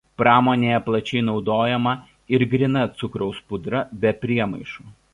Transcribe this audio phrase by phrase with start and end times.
[0.19, 1.95] Pramonėje plačiai naudojama
[2.37, 4.93] ir gryna cukraus pudra be priemaišų.